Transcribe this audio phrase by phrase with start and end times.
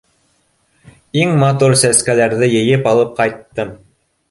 [1.23, 3.75] Иң матур сәскәләрҙе йыйып алып ҡайттым.